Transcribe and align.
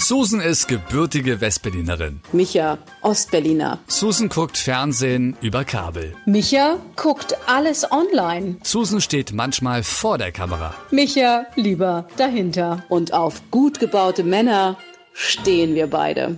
Susan 0.00 0.40
ist 0.40 0.66
gebürtige 0.66 1.42
Westberlinerin. 1.42 2.22
Micha, 2.32 2.78
Ostberliner. 3.02 3.80
Susan 3.86 4.30
guckt 4.30 4.56
Fernsehen 4.56 5.36
über 5.42 5.62
Kabel. 5.64 6.14
Micha 6.24 6.78
guckt 6.96 7.36
alles 7.46 7.86
online. 7.92 8.56
Susan 8.62 9.02
steht 9.02 9.34
manchmal 9.34 9.82
vor 9.82 10.16
der 10.16 10.32
Kamera. 10.32 10.74
Micha 10.90 11.44
lieber 11.54 12.08
dahinter. 12.16 12.82
Und 12.88 13.12
auf 13.12 13.42
gut 13.50 13.78
gebaute 13.78 14.24
Männer 14.24 14.78
stehen 15.12 15.74
wir 15.74 15.86
beide. 15.86 16.36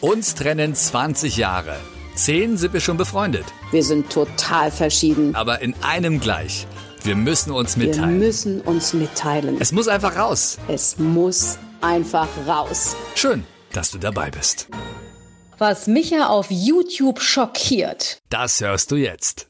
Uns 0.00 0.36
trennen 0.36 0.76
20 0.76 1.36
Jahre. 1.36 1.76
Zehn 2.14 2.56
sind 2.56 2.72
wir 2.72 2.80
schon 2.80 2.96
befreundet. 2.96 3.44
Wir 3.72 3.82
sind 3.82 4.08
total 4.10 4.70
verschieden. 4.70 5.34
Aber 5.34 5.60
in 5.62 5.74
einem 5.82 6.20
gleich. 6.20 6.64
Wir 7.02 7.16
müssen 7.16 7.50
uns 7.50 7.76
mitteilen. 7.76 8.20
Wir 8.20 8.26
müssen 8.26 8.60
uns 8.60 8.92
mitteilen. 8.94 9.56
Es 9.58 9.72
muss 9.72 9.88
einfach 9.88 10.16
raus. 10.16 10.58
Es 10.68 10.96
muss 10.96 11.58
einfach 11.80 12.28
raus. 12.46 12.96
Schön, 13.14 13.44
dass 13.72 13.90
du 13.90 13.98
dabei 13.98 14.30
bist. 14.30 14.68
Was 15.58 15.86
Micha 15.86 16.28
auf 16.28 16.46
YouTube 16.50 17.20
schockiert. 17.20 18.18
Das 18.30 18.60
hörst 18.62 18.90
du 18.90 18.96
jetzt. 18.96 19.49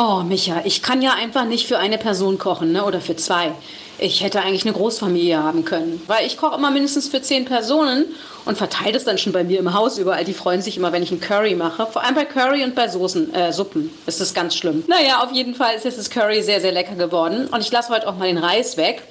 Oh, 0.00 0.22
Micha, 0.22 0.62
ich 0.64 0.80
kann 0.80 1.02
ja 1.02 1.14
einfach 1.14 1.44
nicht 1.44 1.66
für 1.66 1.76
eine 1.76 1.98
Person 1.98 2.38
kochen, 2.38 2.70
ne? 2.70 2.84
Oder 2.84 3.00
für 3.00 3.16
zwei. 3.16 3.50
Ich 3.98 4.22
hätte 4.22 4.42
eigentlich 4.42 4.62
eine 4.62 4.72
Großfamilie 4.72 5.42
haben 5.42 5.64
können, 5.64 6.00
weil 6.06 6.24
ich 6.24 6.36
koche 6.36 6.54
immer 6.54 6.70
mindestens 6.70 7.08
für 7.08 7.20
zehn 7.20 7.46
Personen 7.46 8.04
und 8.44 8.56
verteile 8.56 8.96
es 8.96 9.02
dann 9.02 9.18
schon 9.18 9.32
bei 9.32 9.42
mir 9.42 9.58
im 9.58 9.74
Haus 9.74 9.98
überall. 9.98 10.24
Die 10.24 10.34
freuen 10.34 10.62
sich 10.62 10.76
immer, 10.76 10.92
wenn 10.92 11.02
ich 11.02 11.10
einen 11.10 11.20
Curry 11.20 11.56
mache. 11.56 11.84
Vor 11.86 12.04
allem 12.04 12.14
bei 12.14 12.24
Curry 12.24 12.62
und 12.62 12.76
bei 12.76 12.86
Soßen, 12.86 13.34
äh, 13.34 13.52
Suppen 13.52 13.90
ist 14.06 14.20
das 14.20 14.34
ganz 14.34 14.54
schlimm. 14.54 14.84
Naja, 14.86 15.24
auf 15.24 15.32
jeden 15.32 15.56
Fall 15.56 15.74
ist 15.74 15.84
jetzt 15.84 15.98
das 15.98 16.10
Curry 16.10 16.44
sehr, 16.44 16.60
sehr 16.60 16.70
lecker 16.70 16.94
geworden. 16.94 17.48
Und 17.48 17.60
ich 17.60 17.72
lasse 17.72 17.92
heute 17.92 18.06
auch 18.06 18.16
mal 18.16 18.28
den 18.28 18.38
Reis 18.38 18.76
weg 18.76 19.02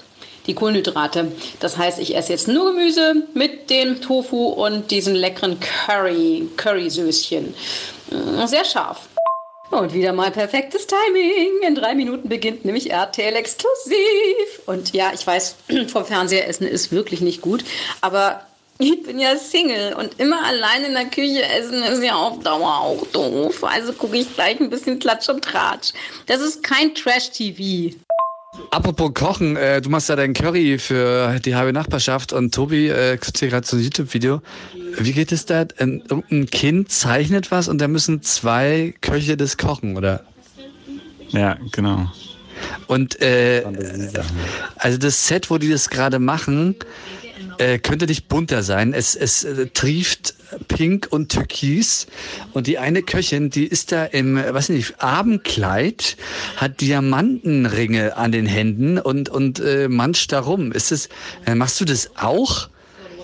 die 0.45 0.53
Kohlenhydrate. 0.53 1.33
Das 1.59 1.77
heißt, 1.77 1.99
ich 1.99 2.15
esse 2.15 2.31
jetzt 2.31 2.47
nur 2.47 2.71
Gemüse 2.71 3.27
mit 3.33 3.69
dem 3.69 3.99
Tofu 3.99 4.47
und 4.47 4.89
diesen 4.89 5.15
leckeren 5.15 5.57
Curry, 5.59 6.47
Currysößchen. 6.55 7.53
Mm, 8.09 8.45
sehr 8.45 8.63
scharf. 8.63 9.09
Und 9.69 9.93
wieder 9.93 10.13
mal 10.13 10.31
perfektes 10.31 10.87
Timing. 10.87 11.61
In 11.61 11.75
drei 11.75 11.93
Minuten 11.93 12.29
beginnt 12.29 12.63
nämlich 12.63 12.91
RTL 12.91 13.35
exklusiv. 13.35 14.61
Und 14.65 14.93
ja, 14.93 15.11
ich 15.13 15.27
weiß, 15.27 15.55
vom 15.87 16.05
Fernseher 16.05 16.47
essen 16.47 16.67
ist 16.67 16.91
wirklich 16.91 17.21
nicht 17.21 17.41
gut. 17.41 17.65
Aber 18.01 18.47
ich 18.79 19.03
bin 19.03 19.19
ja 19.19 19.35
Single 19.35 19.93
und 19.93 20.19
immer 20.19 20.45
allein 20.45 20.85
in 20.85 20.93
der 20.93 21.05
Küche 21.05 21.43
essen 21.43 21.81
ist 21.83 22.03
ja 22.03 22.15
auf 22.15 22.39
Dauer 22.39 22.79
auch 22.79 23.05
doof. 23.07 23.63
Also 23.63 23.91
gucke 23.91 24.17
ich 24.17 24.33
gleich 24.35 24.59
ein 24.59 24.69
bisschen 24.69 24.99
Klatsch 24.99 25.29
und 25.29 25.43
Tratsch. 25.43 25.93
Das 26.27 26.41
ist 26.41 26.63
kein 26.63 26.93
Trash-TV. 26.93 27.95
Apropos 28.71 29.13
Kochen, 29.13 29.55
äh, 29.55 29.81
du 29.81 29.89
machst 29.89 30.09
ja 30.09 30.15
dein 30.15 30.33
Curry 30.33 30.77
für 30.77 31.39
die 31.39 31.55
halbe 31.55 31.73
Nachbarschaft 31.73 32.33
und 32.33 32.53
Tobi 32.53 32.89
äh, 32.89 33.17
guckt 33.17 33.37
hier 33.37 33.49
gerade 33.49 33.65
so 33.65 33.77
ein 33.77 33.83
YouTube-Video. 33.83 34.41
Wie 34.97 35.13
geht 35.13 35.31
es 35.31 35.45
da? 35.45 35.65
Ein, 35.77 36.03
irgendein 36.09 36.47
Kind 36.47 36.91
zeichnet 36.91 37.51
was 37.51 37.67
und 37.67 37.79
da 37.79 37.87
müssen 37.87 38.21
zwei 38.21 38.93
Köche 39.01 39.37
das 39.37 39.57
kochen, 39.57 39.97
oder? 39.97 40.23
Ja, 41.29 41.57
genau. 41.71 42.11
Und 42.87 43.21
äh, 43.21 43.63
also 44.77 44.97
das 44.97 45.27
Set, 45.27 45.49
wo 45.49 45.57
die 45.57 45.69
das 45.69 45.89
gerade 45.89 46.19
machen, 46.19 46.75
äh, 47.57 47.79
könnte 47.79 48.05
nicht 48.05 48.27
bunter 48.27 48.63
sein. 48.63 48.93
Es, 48.93 49.15
es 49.15 49.43
äh, 49.43 49.67
trieft 49.67 50.35
pink 50.77 51.07
und 51.09 51.31
türkis. 51.31 52.05
Und 52.53 52.67
die 52.67 52.77
eine 52.77 53.01
Köchin, 53.01 53.49
die 53.49 53.65
ist 53.65 53.91
da 53.91 54.05
im, 54.05 54.37
äh, 54.37 54.53
was 54.53 54.69
nicht, 54.69 55.01
Abendkleid, 55.01 56.17
hat 56.55 56.81
Diamantenringe 56.81 58.15
an 58.15 58.31
den 58.31 58.45
Händen 58.45 58.99
und, 58.99 59.27
und 59.27 59.59
äh, 59.59 59.87
manscht 59.89 60.31
da 60.31 60.39
rum. 60.39 60.71
Ist 60.71 60.91
das, 60.91 61.09
äh, 61.47 61.55
machst 61.55 61.81
du 61.81 61.85
das 61.85 62.11
auch? 62.15 62.69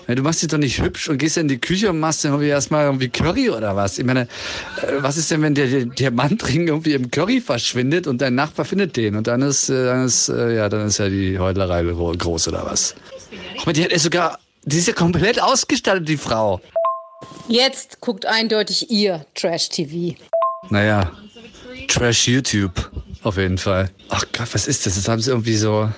Du 0.08 0.22
machst 0.22 0.42
dich 0.42 0.48
doch 0.48 0.58
nicht 0.58 0.82
hübsch 0.82 1.08
und 1.08 1.16
gehst 1.16 1.38
in 1.38 1.48
die 1.48 1.58
Küche 1.58 1.88
und 1.88 2.00
machst 2.00 2.24
dann 2.24 2.32
irgendwie 2.32 2.48
erstmal 2.48 2.86
irgendwie 2.86 3.08
Curry 3.08 3.48
oder 3.48 3.74
was. 3.76 3.98
Ich 3.98 4.04
meine, 4.04 4.22
äh, 4.22 4.26
was 4.98 5.16
ist 5.16 5.30
denn, 5.30 5.40
wenn 5.42 5.54
der 5.54 5.68
Diamantring 5.84 6.66
irgendwie 6.66 6.94
im 6.94 7.08
Curry 7.08 7.40
verschwindet 7.40 8.08
und 8.08 8.20
dein 8.20 8.34
Nachbar 8.34 8.64
findet 8.64 8.96
den 8.96 9.14
und 9.14 9.28
dann 9.28 9.42
ist, 9.42 9.68
dann 9.68 10.06
ist, 10.06 10.26
ja, 10.28 10.68
dann 10.68 10.88
ist 10.88 10.98
ja 10.98 11.08
die 11.08 11.38
Heulerei 11.38 11.84
groß 11.84 12.48
oder 12.48 12.66
was? 12.66 12.96
Mal, 13.64 13.72
die 13.72 13.84
hat 13.84 13.96
sogar, 14.00 14.40
die 14.64 14.78
ist 14.78 14.88
ja 14.88 14.92
komplett 14.92 15.40
ausgestattet, 15.40 16.08
die 16.08 16.16
Frau. 16.16 16.60
Jetzt 17.48 18.00
guckt 18.00 18.26
eindeutig 18.26 18.90
ihr 18.90 19.26
Trash-TV. 19.34 20.16
Naja, 20.70 21.12
Trash-YouTube, 21.88 22.90
auf 23.22 23.36
jeden 23.36 23.58
Fall. 23.58 23.90
Ach 24.08 24.24
Gott, 24.32 24.48
was 24.52 24.66
ist 24.66 24.86
das? 24.86 24.94
Das 24.94 25.08
haben 25.08 25.20
sie 25.20 25.30
irgendwie 25.30 25.56
so. 25.56 25.90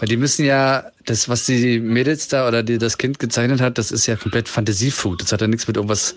Weil 0.00 0.08
die 0.08 0.18
müssen 0.18 0.44
ja, 0.44 0.84
das, 1.06 1.28
was 1.28 1.46
die 1.46 1.80
Mädels 1.80 2.28
da 2.28 2.46
oder 2.46 2.62
die 2.62 2.76
das 2.76 2.98
Kind 2.98 3.18
gezeichnet 3.18 3.62
hat, 3.62 3.78
das 3.78 3.90
ist 3.90 4.06
ja 4.06 4.16
komplett 4.16 4.48
Fantasiefood. 4.48 5.22
Das 5.22 5.32
hat 5.32 5.40
ja 5.40 5.46
nichts 5.46 5.66
mit 5.66 5.76
irgendwas. 5.76 6.14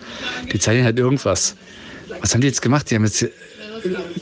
Die 0.52 0.58
zeichnen 0.58 0.84
halt 0.84 0.98
irgendwas. 0.98 1.56
Was 2.20 2.34
haben 2.34 2.42
die 2.42 2.48
jetzt 2.48 2.60
gemacht? 2.60 2.90
Die 2.90 2.96
haben 2.96 3.04
jetzt 3.04 3.26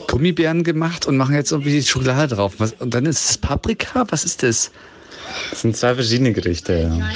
Gummibären 0.07 0.63
gemacht 0.63 1.07
und 1.07 1.17
machen 1.17 1.35
jetzt 1.35 1.51
irgendwie 1.51 1.83
Schokolade 1.83 2.37
drauf. 2.37 2.55
Was, 2.59 2.75
und 2.75 2.95
dann 2.95 3.07
ist 3.07 3.31
es 3.31 3.39
Paprika? 3.39 4.05
Was 4.11 4.25
ist 4.25 4.45
das? 4.45 4.71
Das 5.51 5.63
sind 5.63 5.77
zwei 5.77 5.95
verschiedene 5.95 6.33
Gerichte, 6.33 6.75
ja. 6.75 7.11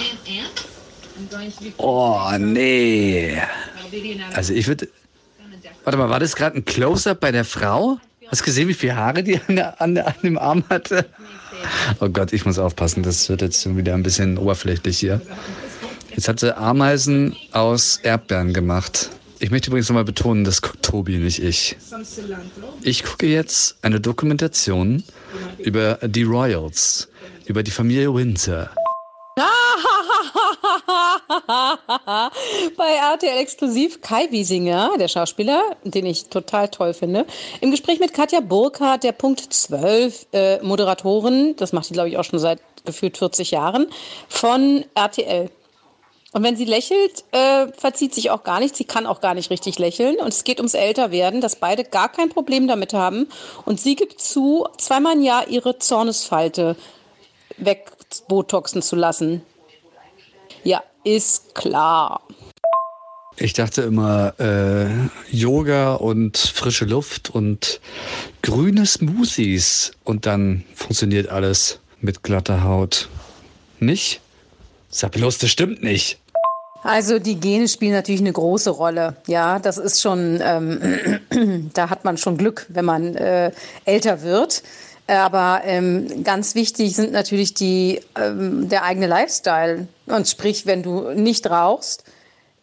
Oh, 1.78 2.30
nee. 2.38 3.36
Also 4.34 4.52
ich 4.54 4.66
würde. 4.66 4.88
Warte 5.84 5.98
mal, 5.98 6.08
war 6.08 6.20
das 6.20 6.36
gerade 6.36 6.56
ein 6.56 6.64
Close-up 6.64 7.20
bei 7.20 7.32
der 7.32 7.44
Frau? 7.44 7.98
Hast 8.28 8.42
du 8.42 8.44
gesehen, 8.46 8.68
wie 8.68 8.74
viele 8.74 8.96
Haare 8.96 9.22
die 9.22 9.38
an, 9.48 9.56
der, 9.56 9.80
an, 9.80 9.94
der, 9.94 10.06
an 10.06 10.14
dem 10.22 10.38
Arm 10.38 10.64
hatte? 10.70 11.06
Oh 12.00 12.08
Gott, 12.08 12.32
ich 12.32 12.44
muss 12.46 12.58
aufpassen, 12.58 13.02
das 13.02 13.28
wird 13.28 13.42
jetzt 13.42 13.76
wieder 13.76 13.94
ein 13.94 14.02
bisschen 14.02 14.38
oberflächlich 14.38 14.98
hier. 14.98 15.20
Jetzt 16.10 16.28
hat 16.28 16.40
sie 16.40 16.56
Ameisen 16.56 17.36
aus 17.52 17.98
Erdbeeren 18.02 18.52
gemacht. 18.52 19.10
Ich 19.38 19.50
möchte 19.50 19.70
übrigens 19.70 19.88
nochmal 19.88 20.04
betonen, 20.04 20.44
das 20.44 20.62
guckt 20.62 20.82
Tobi, 20.82 21.18
nicht 21.18 21.42
ich. 21.42 21.76
Ich 22.82 23.02
gucke 23.02 23.26
jetzt 23.26 23.76
eine 23.82 24.00
Dokumentation 24.00 25.02
über 25.58 25.98
die 26.02 26.22
Royals, 26.22 27.08
über 27.46 27.62
die 27.62 27.70
Familie 27.70 28.14
Windsor. 28.14 28.70
Bei 32.76 32.94
RTL 33.14 33.38
Exklusiv 33.38 34.00
Kai 34.00 34.30
Wiesinger, 34.30 34.92
der 34.98 35.08
Schauspieler, 35.08 35.62
den 35.84 36.06
ich 36.06 36.26
total 36.26 36.68
toll 36.68 36.94
finde, 36.94 37.26
im 37.60 37.70
Gespräch 37.70 38.00
mit 38.00 38.14
Katja 38.14 38.40
Burkhardt, 38.40 39.04
der 39.04 39.12
Punkt 39.12 39.40
12 39.52 40.26
äh, 40.32 40.62
Moderatorin, 40.62 41.56
das 41.56 41.72
macht 41.72 41.86
sie 41.86 41.94
glaube 41.94 42.08
ich 42.08 42.18
auch 42.18 42.24
schon 42.24 42.38
seit 42.38 42.60
gefühlt 42.84 43.16
40 43.16 43.50
Jahren, 43.50 43.86
von 44.28 44.84
RTL. 44.94 45.50
Und 46.32 46.42
wenn 46.44 46.56
sie 46.56 46.64
lächelt, 46.64 47.24
äh, 47.32 47.66
verzieht 47.76 48.14
sich 48.14 48.30
auch 48.30 48.42
gar 48.42 48.58
nicht. 48.58 48.74
Sie 48.74 48.84
kann 48.84 49.06
auch 49.06 49.20
gar 49.20 49.34
nicht 49.34 49.50
richtig 49.50 49.78
lächeln. 49.78 50.16
Und 50.16 50.28
es 50.28 50.44
geht 50.44 50.60
ums 50.60 50.72
Älterwerden, 50.72 51.42
dass 51.42 51.56
beide 51.56 51.84
gar 51.84 52.10
kein 52.10 52.30
Problem 52.30 52.66
damit 52.66 52.94
haben. 52.94 53.28
Und 53.66 53.78
sie 53.78 53.96
gibt 53.96 54.18
zu, 54.18 54.66
zweimal 54.78 55.16
im 55.16 55.22
Jahr 55.22 55.48
ihre 55.48 55.78
Zornesfalte 55.78 56.76
wegbotoxen 57.58 58.80
zu 58.80 58.96
lassen. 58.96 59.42
Ja, 60.64 60.82
ist 61.04 61.54
klar. 61.54 62.22
Ich 63.36 63.54
dachte 63.54 63.82
immer, 63.82 64.34
äh, 64.38 64.86
Yoga 65.34 65.94
und 65.94 66.36
frische 66.36 66.84
Luft 66.84 67.30
und 67.30 67.80
grüne 68.42 68.86
Smoothies 68.86 69.92
und 70.04 70.26
dann 70.26 70.64
funktioniert 70.74 71.28
alles 71.28 71.80
mit 72.00 72.22
glatter 72.22 72.62
Haut. 72.64 73.08
Nicht? 73.80 74.20
Sag 74.90 75.12
bloß, 75.12 75.38
das 75.38 75.50
stimmt 75.50 75.82
nicht. 75.82 76.18
Also 76.82 77.18
die 77.18 77.38
Gene 77.38 77.68
spielen 77.68 77.92
natürlich 77.92 78.20
eine 78.20 78.32
große 78.32 78.70
Rolle. 78.70 79.16
Ja, 79.26 79.58
das 79.58 79.78
ist 79.78 80.00
schon, 80.00 80.40
ähm, 80.42 81.70
da 81.74 81.90
hat 81.90 82.04
man 82.04 82.18
schon 82.18 82.36
Glück, 82.36 82.66
wenn 82.68 82.84
man 82.84 83.14
äh, 83.14 83.52
älter 83.84 84.22
wird. 84.22 84.62
Aber 85.06 85.62
ähm, 85.64 86.24
ganz 86.24 86.54
wichtig 86.54 86.94
sind 86.94 87.12
natürlich 87.12 87.54
die, 87.54 88.00
ähm, 88.16 88.68
der 88.68 88.84
eigene 88.84 89.06
Lifestyle. 89.06 89.86
Und 90.06 90.28
sprich, 90.28 90.66
wenn 90.66 90.82
du 90.82 91.12
nicht 91.12 91.48
rauchst, 91.48 92.04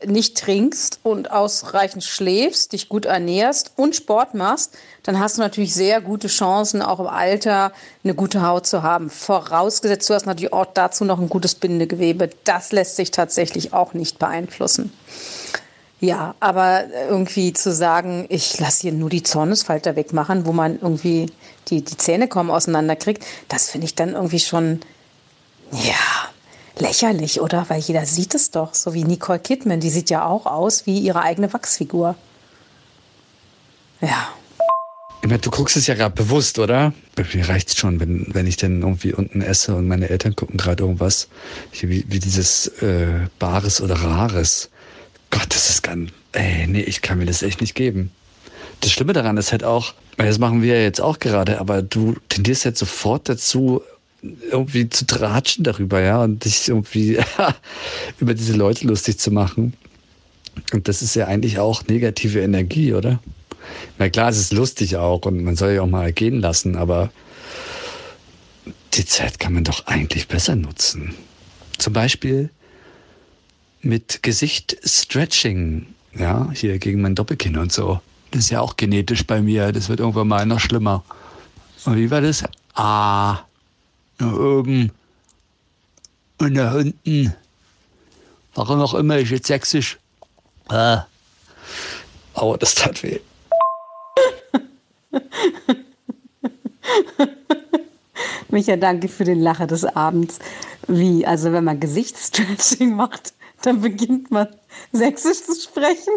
nicht 0.05 0.37
trinkst 0.37 0.99
und 1.03 1.31
ausreichend 1.31 2.03
schläfst, 2.03 2.71
dich 2.71 2.87
gut 2.87 3.05
ernährst 3.05 3.73
und 3.75 3.95
Sport 3.95 4.33
machst, 4.33 4.77
dann 5.03 5.19
hast 5.19 5.37
du 5.37 5.41
natürlich 5.41 5.73
sehr 5.73 5.99
gute 5.99 6.27
Chancen, 6.27 6.81
auch 6.81 6.99
im 6.99 7.07
Alter 7.07 7.73
eine 8.03 8.13
gute 8.13 8.41
Haut 8.41 8.65
zu 8.65 8.81
haben. 8.81 9.09
Vorausgesetzt, 9.09 10.09
du 10.09 10.13
hast 10.13 10.25
natürlich 10.25 10.53
auch 10.53 10.67
dazu 10.73 11.03
noch 11.03 11.19
ein 11.19 11.29
gutes 11.29 11.55
Bindegewebe. 11.55 12.29
Das 12.45 12.71
lässt 12.71 12.95
sich 12.95 13.11
tatsächlich 13.11 13.73
auch 13.73 13.93
nicht 13.93 14.19
beeinflussen. 14.19 14.93
Ja, 16.01 16.33
aber 16.39 16.85
irgendwie 17.09 17.51
zu 17.51 17.73
sagen, 17.73 18.25
ich 18.29 18.57
lasse 18.57 18.83
hier 18.83 18.93
nur 18.93 19.09
die 19.09 19.23
Zornesfalter 19.23 19.97
wegmachen, 19.97 20.45
wo 20.45 20.53
man 20.53 20.79
irgendwie 20.79 21.29
die, 21.67 21.83
die 21.83 21.97
Zähne 21.97 22.29
kaum 22.29 22.49
auseinanderkriegt, 22.49 23.25
das 23.49 23.69
finde 23.69 23.85
ich 23.85 23.95
dann 23.95 24.13
irgendwie 24.13 24.39
schon, 24.39 24.79
ja, 25.73 26.18
lächerlich, 26.81 27.41
oder? 27.41 27.65
Weil 27.69 27.81
jeder 27.81 28.05
sieht 28.05 28.35
es 28.35 28.51
doch, 28.51 28.73
so 28.73 28.93
wie 28.93 29.03
Nicole 29.03 29.39
Kidman, 29.39 29.79
die 29.79 29.89
sieht 29.89 30.09
ja 30.09 30.25
auch 30.25 30.45
aus 30.45 30.85
wie 30.85 30.99
ihre 30.99 31.21
eigene 31.21 31.51
Wachsfigur. 31.53 32.15
Ja. 34.01 34.29
Ich 35.21 35.27
meine, 35.27 35.39
du 35.39 35.51
guckst 35.51 35.75
es 35.75 35.87
ja 35.87 35.95
gerade 35.95 36.15
bewusst, 36.15 36.59
oder? 36.59 36.93
Mir 37.33 37.49
reicht's 37.49 37.77
schon, 37.77 37.99
wenn, 37.99 38.27
wenn 38.33 38.47
ich 38.47 38.55
dann 38.55 38.81
irgendwie 38.81 39.13
unten 39.13 39.41
esse 39.41 39.75
und 39.75 39.87
meine 39.87 40.09
Eltern 40.09 40.35
gucken 40.35 40.57
gerade 40.57 40.83
irgendwas, 40.83 41.27
wie, 41.73 42.05
wie 42.07 42.19
dieses 42.19 42.67
äh, 42.81 43.27
Bares 43.37 43.81
oder 43.81 43.95
Rares. 43.95 44.69
Gott, 45.29 45.47
das 45.49 45.69
ist 45.69 45.83
ganz. 45.83 46.11
Ey, 46.31 46.67
nee, 46.67 46.81
ich 46.81 47.01
kann 47.01 47.17
mir 47.17 47.25
das 47.25 47.43
echt 47.43 47.59
nicht 47.59 47.75
geben. 47.75 48.11
Das 48.81 48.91
Schlimme 48.91 49.13
daran 49.13 49.35
ist 49.35 49.51
halt 49.51 49.63
auch, 49.63 49.93
das 50.17 50.39
machen 50.39 50.61
wir 50.61 50.81
jetzt 50.81 51.01
auch 51.01 51.19
gerade, 51.19 51.59
aber 51.59 51.81
du 51.81 52.15
tendierst 52.29 52.65
halt 52.65 52.77
sofort 52.77 53.27
dazu, 53.27 53.81
irgendwie 54.21 54.89
zu 54.89 55.05
tratschen 55.05 55.63
darüber, 55.63 56.01
ja, 56.01 56.23
und 56.23 56.45
dich 56.45 56.67
irgendwie 56.67 57.19
über 58.19 58.33
diese 58.33 58.53
Leute 58.53 58.87
lustig 58.87 59.19
zu 59.19 59.31
machen. 59.31 59.73
Und 60.73 60.87
das 60.87 61.01
ist 61.01 61.15
ja 61.15 61.27
eigentlich 61.27 61.59
auch 61.59 61.85
negative 61.87 62.41
Energie, 62.41 62.93
oder? 62.93 63.19
Na 63.97 64.09
klar, 64.09 64.29
es 64.29 64.37
ist 64.37 64.53
lustig 64.53 64.97
auch 64.97 65.25
und 65.25 65.43
man 65.43 65.55
soll 65.55 65.71
ja 65.71 65.81
auch 65.81 65.87
mal 65.87 66.11
gehen 66.11 66.39
lassen, 66.39 66.75
aber 66.75 67.11
die 68.93 69.05
Zeit 69.05 69.39
kann 69.39 69.53
man 69.53 69.63
doch 69.63 69.85
eigentlich 69.87 70.27
besser 70.27 70.55
nutzen. 70.55 71.13
Zum 71.77 71.93
Beispiel 71.93 72.49
mit 73.81 74.23
Gesicht-Stretching, 74.23 75.85
ja, 76.17 76.49
hier 76.53 76.79
gegen 76.79 77.01
mein 77.01 77.15
Doppelkinn 77.15 77.57
und 77.57 77.71
so. 77.71 78.01
Das 78.31 78.41
ist 78.45 78.49
ja 78.49 78.61
auch 78.61 78.77
genetisch 78.77 79.25
bei 79.25 79.41
mir, 79.41 79.71
das 79.71 79.89
wird 79.89 79.99
irgendwann 79.99 80.27
mal 80.27 80.45
noch 80.45 80.59
schlimmer. 80.59 81.03
Und 81.85 81.95
wie 81.95 82.11
war 82.11 82.21
das? 82.21 82.43
Ah, 82.75 83.39
nach 84.19 84.33
oben 84.33 84.91
und 86.39 86.53
nach 86.53 86.75
unten. 86.75 87.33
Warum 88.55 88.81
auch 88.81 88.93
immer 88.93 89.17
ich 89.17 89.29
jetzt 89.29 89.47
sächsisch. 89.47 89.97
Ah. 90.67 91.05
Aber 92.33 92.57
das 92.57 92.75
tat 92.75 93.01
weh. 93.03 93.19
Micha, 98.49 98.75
danke 98.75 99.07
für 99.07 99.23
den 99.23 99.41
Lacher 99.41 99.67
des 99.67 99.85
Abends. 99.85 100.39
Wie, 100.87 101.25
also 101.25 101.51
wenn 101.53 101.63
man 101.63 101.79
Gesichtsstretching 101.79 102.95
macht, 102.97 103.33
dann 103.61 103.81
beginnt 103.81 104.31
man 104.31 104.47
sächsisch 104.91 105.43
zu 105.43 105.53
sprechen? 105.55 106.13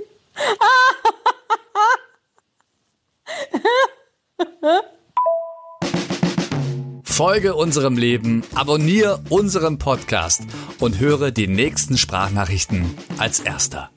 Folge 7.12 7.54
unserem 7.54 7.98
Leben, 7.98 8.42
abonniere 8.54 9.20
unseren 9.28 9.76
Podcast 9.76 10.44
und 10.80 10.98
höre 10.98 11.30
die 11.30 11.46
nächsten 11.46 11.98
Sprachnachrichten 11.98 12.86
als 13.18 13.38
erster. 13.38 13.91